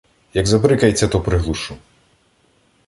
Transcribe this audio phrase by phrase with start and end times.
[0.33, 1.77] Як забрикається, то приглушу.